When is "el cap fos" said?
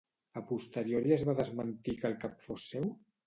2.13-2.67